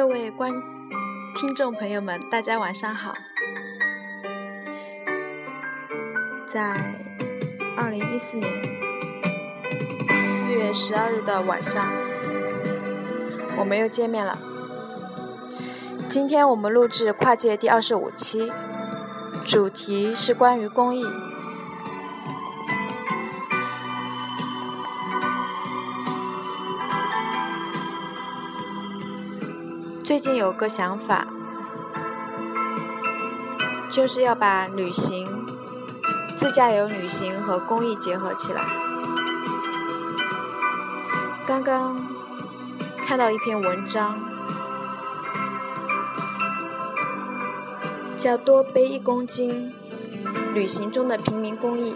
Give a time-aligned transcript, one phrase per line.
[0.00, 0.50] 各位观
[1.34, 3.14] 听众朋友们，大家晚上好。
[6.50, 6.74] 在
[7.76, 8.62] 二零一四年
[10.08, 11.86] 四月十二日的晚上，
[13.58, 14.38] 我们又见面了。
[16.08, 18.50] 今天我们录制跨界第二十五期，
[19.44, 21.04] 主题是关于公益。
[30.10, 31.28] 最近有个想法，
[33.88, 35.46] 就是要把旅行、
[36.36, 38.60] 自驾游旅行和公益结合起来。
[41.46, 41.96] 刚刚
[43.06, 44.18] 看到一篇文章，
[48.18, 49.72] 叫“多背一公斤”，
[50.52, 51.94] 旅行中的平民公益。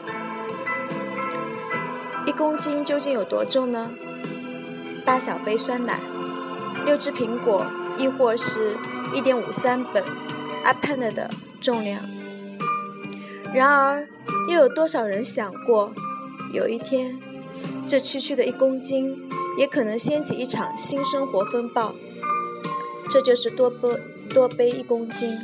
[2.24, 3.90] 一公斤究竟有多重呢？
[5.04, 5.98] 八小杯酸奶，
[6.86, 7.66] 六只苹果。
[7.98, 8.76] 亦或是
[9.14, 10.02] 一点五三本
[10.64, 12.00] iPad 的重量。
[13.54, 14.08] 然而，
[14.48, 15.92] 又有多少人想过，
[16.52, 17.20] 有一天，
[17.86, 21.94] 这区区的一公斤，也可能掀起一场新生活风暴？
[23.10, 23.88] 这就是多背
[24.30, 25.38] 多背一公斤，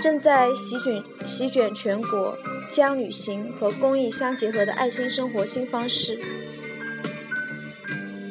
[0.00, 2.36] 正在席卷席卷全国，
[2.68, 6.18] 将旅行和公益相结合的爱心生活新方式。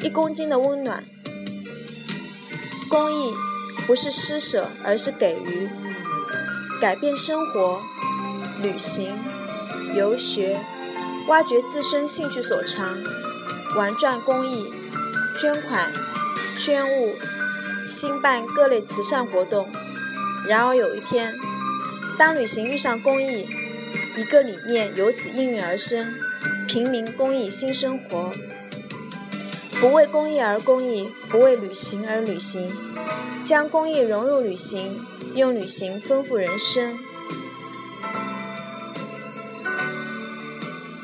[0.02, 1.05] 一公斤的温暖。
[2.89, 3.33] 公益
[3.88, 5.69] 不是施舍，而是给予，
[6.80, 7.81] 改变生活，
[8.61, 9.17] 旅行、
[9.95, 10.58] 游学，
[11.27, 12.98] 挖掘自身兴趣所长，
[13.76, 14.71] 玩转公益，
[15.39, 15.92] 捐款、
[16.60, 17.15] 捐物，
[17.87, 19.67] 兴办各类慈善活动。
[20.48, 21.36] 然而有一天，
[22.17, 23.48] 当旅行遇上公益，
[24.15, 26.14] 一个理念由此应运而生：
[26.67, 28.31] 平民公益新生活。
[29.80, 32.71] 不为公益而公益，不为旅行而旅行，
[33.43, 35.05] 将公益融入旅行，
[35.36, 36.97] 用旅行丰富人生。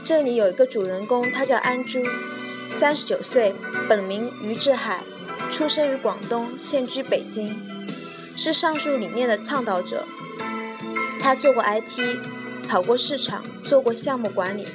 [0.03, 2.01] 这里有一个主人公，他叫安珠，
[2.71, 3.53] 三十九岁，
[3.87, 5.03] 本名于志海，
[5.51, 7.55] 出生于广东，现居北京，
[8.35, 10.05] 是上述理念的倡导者。
[11.19, 12.17] 他做过 IT，
[12.67, 14.65] 跑过市场，做过项目管理。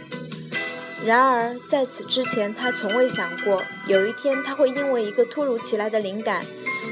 [1.04, 6.44] 然而，在此之前，他从未想过有一天他会因为一个突如其来的灵感，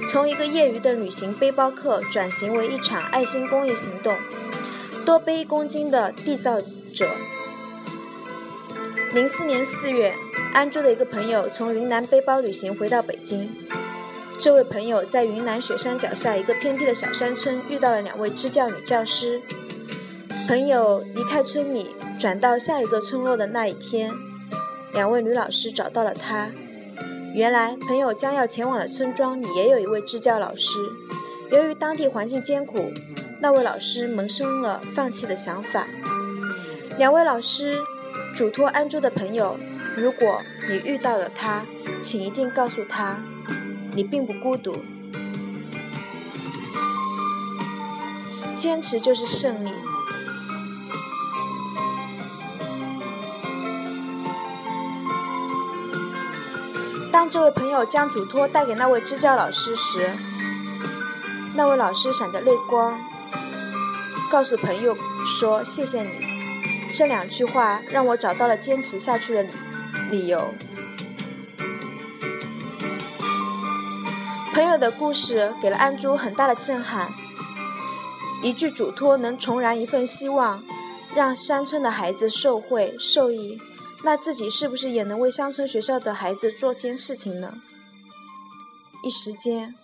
[0.09, 4.15] 从一个业余的旅行背包客转型为一场爱心公益行动，
[5.07, 6.61] 多背一公斤的缔造
[6.95, 7.09] 者。
[9.15, 10.15] 零四年四月，
[10.53, 13.51] 安珠的一个朋友从云南背包旅行回到北京，
[14.39, 19.41] 这位朋友在云南雪山脚下一个偏僻的小山村遇到了两位支教女教师。
[20.47, 21.97] 朋友离开村里。
[22.19, 24.13] 转到下一个村落的那一天，
[24.93, 26.51] 两位女老师找到了他。
[27.35, 30.79] 原来，朋友将要前往的村庄里也有一位支教老师。
[31.51, 32.93] 由于当地环境艰苦，
[33.41, 35.87] 那位老师萌生了放弃的想法。
[36.97, 37.79] 两位老师
[38.35, 39.59] 嘱托安珠的朋友
[39.97, 41.67] ：“如果你遇到了他，
[42.01, 43.21] 请一定告诉他，
[43.95, 44.73] 你并不孤独。
[48.57, 49.71] 坚持就是胜利。”
[57.25, 60.11] 当这位朋友将嘱托带给那位支教老师时，
[61.55, 63.01] 那位老师闪着泪光，
[64.31, 66.11] 告诉朋友说：“谢谢你。”
[66.93, 69.51] 这两句话让我找到了坚持下去的理
[70.11, 70.53] 理由。
[74.53, 77.11] 朋友的故事给了安珠很大的震撼。
[78.43, 80.63] 一句嘱托能重燃一份希望，
[81.15, 83.59] 让山村的孩子受惠受益。
[84.07, 87.63] 那自己是不是也能为乡村学校的孩子做些事情呢？
[89.03, 89.75] 一时间，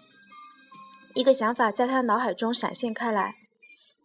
[1.15, 3.35] 一个想法在他脑海中闪现开来：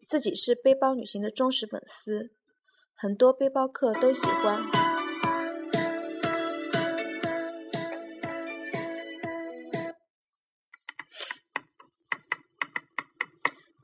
[0.07, 2.31] 自己是背包旅行的忠实粉丝，
[2.95, 4.63] 很多背包客都喜欢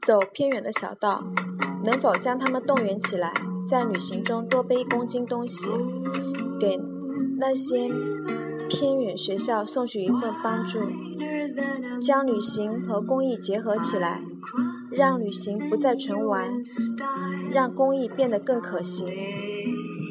[0.02, 1.22] 走偏远的小道，
[1.84, 3.34] 能否将他们动员起来？
[3.70, 5.70] 在旅行中多背一公斤东西，
[6.62, 6.80] 给
[7.40, 7.90] 那些
[8.70, 10.78] 偏远学校送去一份帮助，
[12.00, 14.22] 将旅行和公益结合起来，
[14.92, 16.64] 让旅行不再纯玩，
[17.52, 19.08] 让公益变得更可行。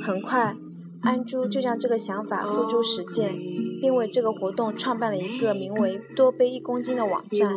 [0.03, 0.57] 很快，
[1.03, 3.39] 安珠就将这个想法付诸实践，
[3.81, 7.57] 并为这个活动创办了一个名为“多背一公斤”的网站。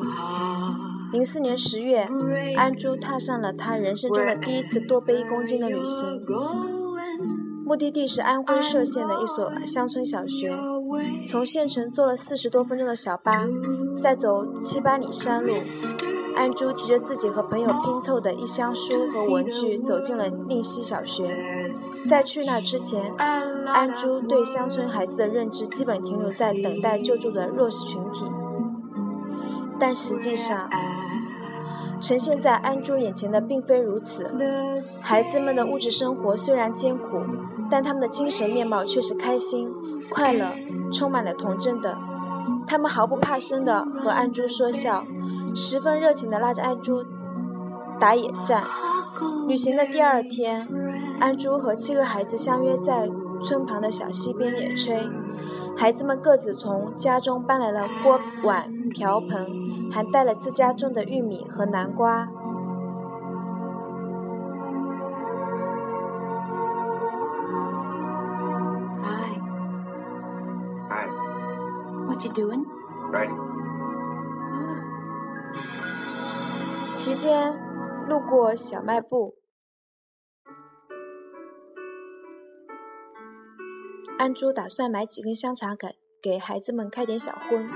[1.12, 2.08] 零四年十月，
[2.56, 6.22] 安珠踏上了他人生中的第一次多背一公斤的旅行。
[7.66, 10.52] 目的地是安徽歙县的一所乡村小学。
[11.28, 13.48] 从县城坐了四十多分钟的小巴，
[14.02, 15.54] 再走七八里山路，
[16.36, 21.36] 安珠提着自己和朋友拼凑的一箱书和文具，走进了令溪小学。
[22.08, 28.26] 在去那之前，安珠对乡村孩子的认知基本停留在等待救助的弱势群体，
[29.80, 30.70] 但实际上，
[32.02, 34.30] 呈现在安珠眼前的并非如此。
[35.02, 37.22] 孩子们的物质生活虽然艰苦，
[37.74, 39.74] 但他们的精神面貌却是开心、
[40.12, 40.54] 快乐。
[40.92, 41.98] 充满了童真的，
[42.68, 45.04] 他们毫不怕生的和安珠说笑，
[45.56, 47.04] 十分热情的拉着安珠
[48.00, 48.64] 打野战。
[49.48, 50.68] 旅行的第二天，
[51.20, 53.10] 安珠和七个孩子相约在
[53.44, 55.10] 村旁的小溪边野炊。
[55.76, 59.48] 孩子们各自从家中搬来了锅碗瓢盆，
[59.92, 62.30] 还带了自家种的玉米和南瓜。
[76.94, 77.60] 期间
[78.08, 79.36] 路过小卖部，
[84.18, 87.70] 安珠打算买几根香肠给给孩子们开点小荤。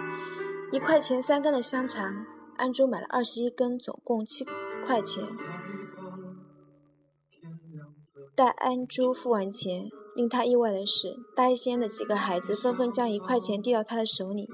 [0.72, 2.26] 一块钱三根的香肠，
[2.58, 4.46] 安珠买了二十一根，总共七
[4.86, 5.24] 块钱。
[8.36, 9.90] 待安珠付完钱。
[10.18, 14.50] 令他意外的是，大一仙的几个孩子纷纷将一块钱递到他的手里。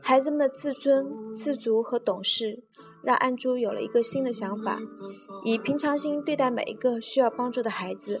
[0.00, 2.64] 孩子们的自尊、自足和懂事，
[3.00, 4.80] 让安珠有了一个新的想法：
[5.44, 8.20] 以平常心对待每一个需要帮助的孩子，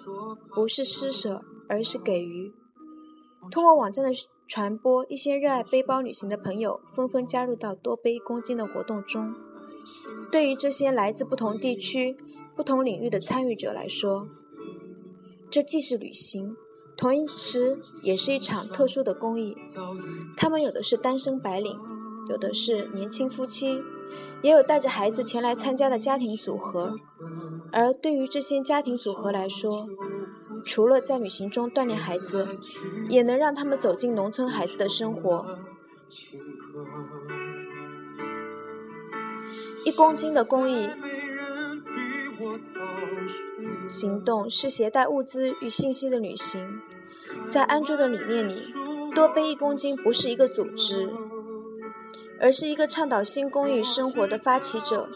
[0.54, 2.54] 不是施舍，而是给予。
[3.50, 4.12] 通过网站的
[4.46, 9.34] 传播，一些热爱背包旅行的朋友纷纷加入到多背一公斤的活动中。
[10.30, 12.16] 对于这些来自不同地区、
[12.54, 14.28] 不同领域的参与者来说，
[15.52, 16.56] 这既是旅行，
[16.96, 19.54] 同时也是一场特殊的公益。
[20.34, 21.78] 他们有的是单身白领，
[22.30, 23.82] 有的是年轻夫妻，
[24.42, 26.96] 也有带着孩子前来参加的家庭组合。
[27.70, 29.86] 而对于这些家庭组合来说，
[30.64, 32.48] 除了在旅行中锻炼孩子，
[33.10, 35.58] 也能让他们走进农村孩子的生活。
[39.84, 40.88] 一公斤的公益。
[43.92, 46.80] 行动是携带物资与信息的旅行。
[47.50, 48.72] 在安卓的理念里，
[49.14, 51.10] 多背一公斤不是一个组织，
[52.40, 55.10] 而是一个倡导新公益生活的发起者。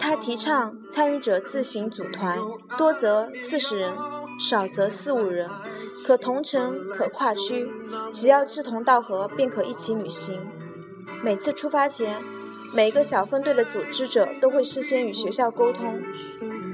[0.00, 2.36] 他提倡参与者自行组团，
[2.76, 3.92] 多则四十人，
[4.38, 5.48] 少则四五人，
[6.04, 7.70] 可同城，可跨区，
[8.10, 10.40] 只要志同道合，便可一起旅行。
[11.22, 12.20] 每次出发前，
[12.74, 16.02] 每个小分队的组织者都会事先与学校沟通。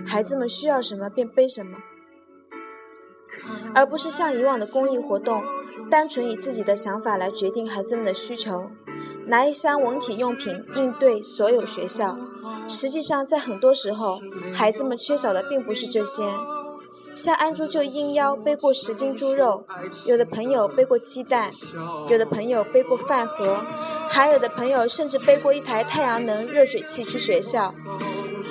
[0.07, 1.79] 孩子们需要什么便背什么，
[3.75, 5.43] 而不是像以往的公益活动，
[5.91, 8.71] 单纯以自己的想法来决定孩子们的需求，
[9.27, 12.17] 拿一箱文体用品应对所有学校。
[12.69, 14.21] 实际上，在很多时候，
[14.53, 16.25] 孩子们缺少的并不是这些。
[17.15, 19.65] 像安珠就应邀背过十斤猪肉，
[20.05, 21.51] 有的朋友背过鸡蛋，
[22.11, 23.65] 有的朋友背过饭盒，
[24.09, 27.73] 还有的朋友甚至背过一台太阳能热水器去学校。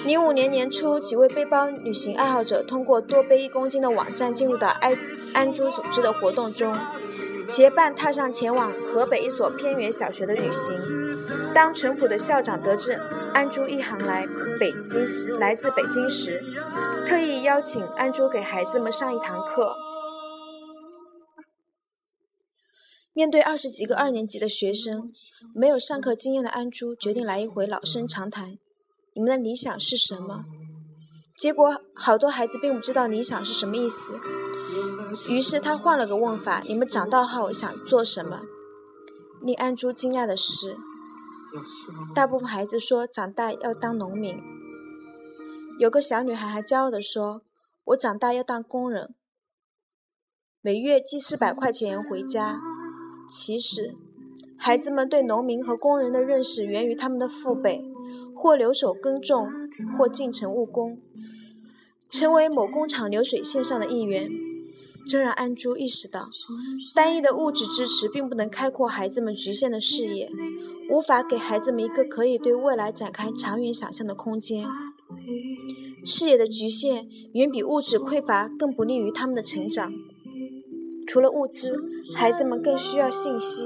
[0.06, 4.96] 零五年年初，几位背包旅行爱好者通过多背一公斤的网站进入到安
[5.34, 6.78] 安珠组织的活动中，
[7.50, 10.78] 结伴踏上前往河北一所偏远小学的旅行。
[11.56, 12.92] 当淳朴的校长得知
[13.34, 14.28] 安珠一行来
[14.60, 16.40] 北京时，来自北京时，
[17.08, 19.76] 特意邀请安珠给孩子们上一堂课。
[23.12, 25.12] 面对二十几个二年级的学生，
[25.56, 28.60] 没有上课经验的安珠决定来一回老生常谈。
[29.16, 30.44] 你们的理想是什么？
[31.38, 34.20] 结果好多孩子并不知道理想是什么意思。
[35.30, 38.42] 于是他换了个问法：“你们长大后想做什么？”
[39.42, 40.78] 令安珠惊讶的是，
[42.14, 44.38] 大部分孩子说长大要当农民。
[45.80, 47.42] 有个小女孩还骄傲地说
[47.86, 49.16] ：“我长大要当工人，
[50.62, 52.60] 每月寄四百块钱回家。”
[53.30, 53.96] 其实，
[54.58, 57.86] 孩子们对农民和工人的认识源于他们的父辈。
[58.36, 59.50] 或留守耕种，
[59.98, 61.00] 或进城务工，
[62.10, 64.30] 成为某工厂流水线上的一员。
[65.08, 66.30] 这让安珠意识到，
[66.96, 70.32] 单一的物质支持并不能开阔孩子们局限的视野，
[70.90, 74.68] 无法给孩子们一个可以对未来展开长远想象的空间。
[76.04, 79.94] 视野的局限远比物质匮乏更不利于他们的成长。
[81.08, 81.76] 除了物资，
[82.16, 83.64] 孩子们更需要信息。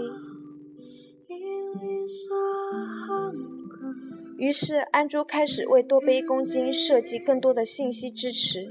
[4.39, 8.69] 于是，安珠开始为多杯公斤设计更多的信息支持。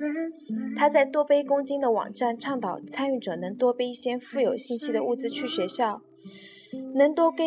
[0.74, 6.00] 他在多杯公斤的网站倡导参与者能多背一些富有信息的物资去学校，
[6.94, 7.46] 能多跟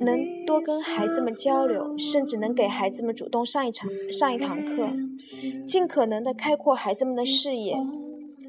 [0.00, 4.90] 能多跟孩子们交流，甚至能给孩子们主动上一场上一堂课，
[5.66, 7.74] 尽可能的开阔孩子们的视野。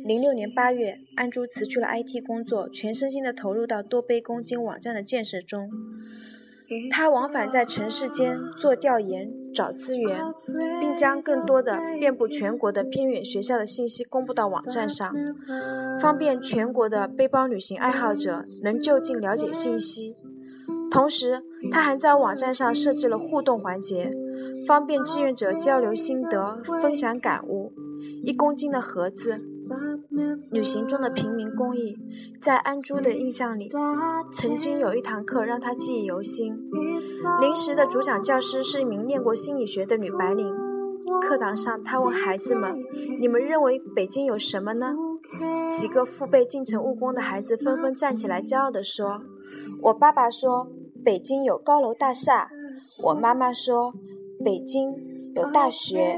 [0.03, 5.69] 零六年八月，安珠辞去了 IT 工作，全身心的投入到多杯公斤网站的建设中。
[6.91, 10.19] 他往返在城市间做调研、找资源，
[10.79, 15.13] 并将更多的遍布全国的偏远学校的信息公布到网站上，
[15.99, 20.15] 方便全国的背包旅行爱好者能就近了解信息。
[20.91, 24.11] 同时，他还在网站上设置了互动环节，
[24.67, 27.73] 方便志愿者交流心得、分享感悟。
[28.23, 29.41] 一公斤的盒子。
[30.51, 31.97] 旅行中的平民公益，
[32.41, 33.69] 在安珠的印象里，
[34.31, 36.55] 曾经有一堂课让他记忆犹新。
[37.41, 40.53] 临时的主讲教师是一名念过心理学的女白领。
[41.21, 42.75] 课堂上，她问孩子们
[43.19, 44.95] ：“你们认为北京有什么呢？”
[45.69, 49.21] 几个父辈进城务工的孩子纷纷站起来，骄傲地说
[49.83, 50.69] ：“我爸爸说
[51.03, 52.49] 北京有高楼大厦，
[53.03, 53.93] 我妈妈说
[54.43, 54.93] 北京
[55.33, 56.17] 有大学。”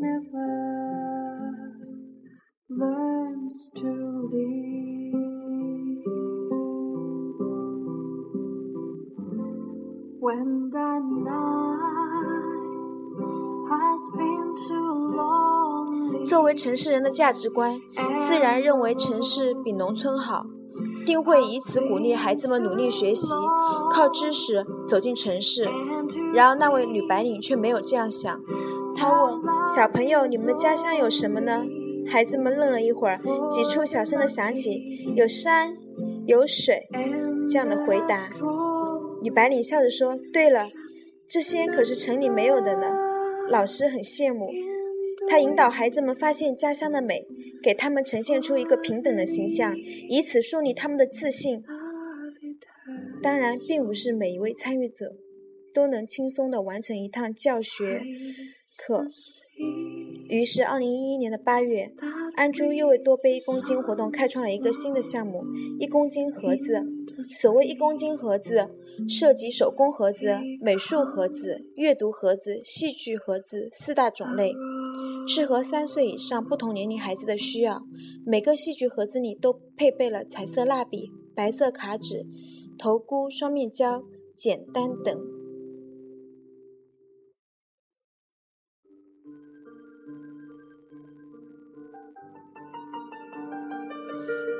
[0.00, 1.74] Never
[2.70, 5.14] learns to leave.
[10.20, 11.48] When the night
[13.68, 16.26] has been too long.
[16.26, 17.80] 作为城市人的价值观，
[18.26, 20.44] 自然认为城市比农村好，
[21.04, 23.32] 定会以此鼓励孩子们努力学习，
[23.90, 25.68] 靠知识走进城市。
[26.32, 28.40] 然而，那位女白领却没有这样想。
[28.98, 29.40] 他问
[29.72, 31.64] 小朋友：“你们的家乡有什么呢？”
[32.10, 34.82] 孩子们愣了一会儿，几处小声的响起
[35.14, 35.76] ：“有山，
[36.26, 36.88] 有水。”
[37.48, 38.28] 这样的回答。
[39.22, 40.68] 女白领笑着说：“对了，
[41.28, 42.96] 这些可是城里没有的呢。”
[43.48, 44.50] 老师很羡慕。
[45.28, 47.26] 他引导孩子们发现家乡的美，
[47.62, 49.76] 给他们呈现出一个平等的形象，
[50.08, 51.62] 以此树立他们的自信。
[53.22, 55.14] 当然，并不是每一位参与者
[55.72, 58.02] 都能轻松地完成一趟教学。
[58.78, 59.04] 课。
[60.28, 61.92] 于是，二零一一年的八月，
[62.36, 65.42] 安珠又为多背一公斤活动开创了一个新的项目——
[65.80, 66.86] 一公斤盒子。
[67.32, 68.70] 所谓一公斤盒子，
[69.08, 74.52] 涉及手工盒子、美术盒子、阅读盒子、戏剧盒子四大种类，
[75.26, 77.82] 适合三岁以上不同年龄孩子的需要。
[78.24, 82.24] 每个戏剧盒子里都配备了彩色蜡笔、白色卡纸、
[82.78, 84.04] 头箍、双面胶、
[84.36, 85.37] 剪单等。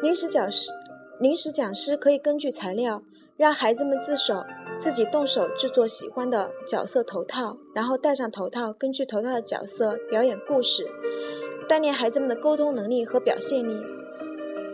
[0.09, 0.73] 临时讲师，
[1.21, 3.03] 临时讲师可以根据材料，
[3.37, 4.43] 让孩子们自手
[4.79, 10.89] 自己动手制作喜欢的角色头套，然后戴上头套，根据头套的角色表演故事，
[11.69, 13.85] 锻炼孩子们的沟通能力和表现力。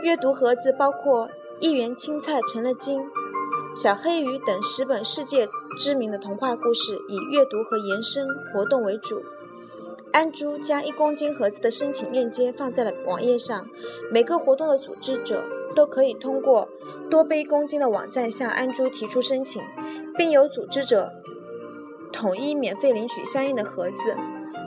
[0.05, 1.27] 阅读盒子包括
[1.59, 3.01] 《一园青菜成了精》
[3.77, 9.21] 《小黑鱼》等十本世界知名的童话故事，以阅读和延伸活动为主。
[10.15, 13.69] 安珠将一公斤盒子的申请链接放在了网页上，
[14.13, 15.45] 每个活动的组织者
[15.75, 16.69] 都可以通过
[17.11, 19.61] 多背一公斤的网站向安珠提出申请，
[20.17, 21.13] 并由组织者
[22.13, 23.97] 统一免费领取相应的盒子。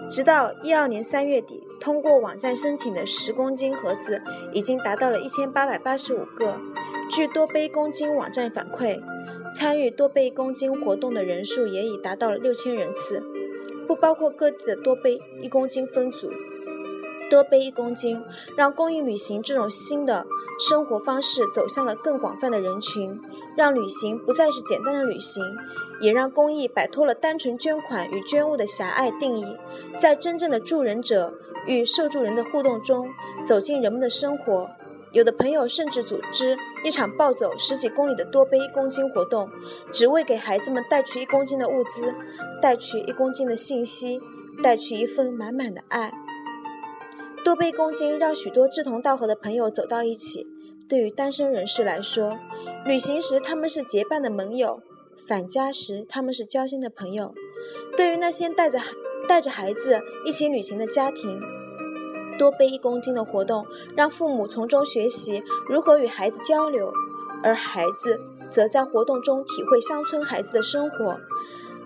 [0.10, 6.60] 直到一二年三月底，通过网站申请的十公斤盒子已经达到了一千八百八十五个。
[7.10, 9.00] 据多背一公斤网站反馈，
[9.56, 13.24] 参与多背一公斤活动的人数也已达到了六千人次。
[13.88, 16.29] 不包括各地的多背一公斤分组，
[17.29, 18.22] 多背一公斤，
[18.58, 20.27] 让公益旅行这种新的
[20.60, 23.20] 生活方式走向了更广泛的人群，
[23.56, 25.44] 让旅行不再是简单的旅行，
[26.01, 29.58] 也让公益摆脱了单纯捐款与捐物的狭隘定义，
[30.00, 31.34] 在真正的助人者
[31.65, 33.10] 与受助人的互动中，
[33.46, 34.70] 走进人们的生活。
[35.14, 39.50] 有的朋友甚至组织一场暴走十几公里的多背一公斤活动，
[39.92, 42.14] 只为给孩子们带去一公斤的物资，
[42.62, 44.22] 带去一公斤的信息，
[44.62, 46.14] 带去一份满满的爱。
[47.44, 50.46] 多背公斤让许多志同道合的朋友走到一起。
[50.90, 52.38] 对于单身人士来说，
[52.86, 54.82] 旅行时他们是结伴的盟友，
[55.16, 57.34] 返家时他们是交心的朋友。
[57.96, 58.80] 对于那些带着
[59.28, 61.42] 带着孩子一起旅行的家庭。
[62.38, 63.65] 多背一公斤的活动，
[63.96, 66.94] 让父母从中学习如何与孩子交流，
[67.44, 71.20] 而孩子则在活动中体会乡村孩子的生活，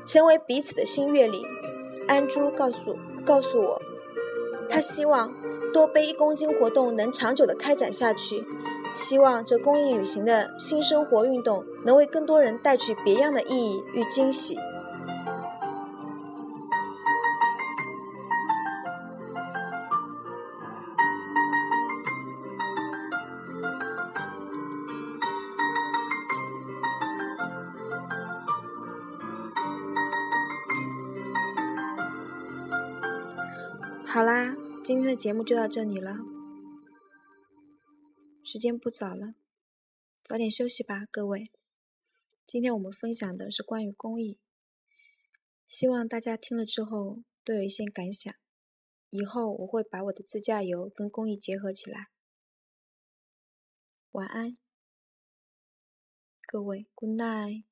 [0.05, 1.45] 成为彼此的新阅历。
[2.07, 3.81] 安珠告诉告诉我，
[4.67, 5.31] 他希望
[5.73, 8.43] 多背一公斤活动能长久的开展下去，
[8.93, 14.57] 希望这公益旅行的新生活运动能为更多人带去别样的意义与惊喜。
[34.13, 36.17] 好啦，今天的节目就到这里了。
[38.43, 39.35] 时间不早了，
[40.21, 41.49] 早点休息吧，各位。
[42.45, 44.37] 今天我们分享的是关于公益，
[45.65, 48.35] 希望大家听了之后都有一些感想。
[49.11, 52.09] 以后我会把我的自驾游跟公益结合起来。
[54.11, 54.57] 晚安，
[56.45, 57.70] 各位，Good night。